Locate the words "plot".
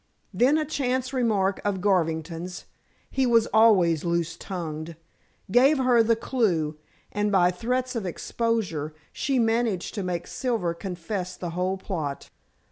11.77-12.31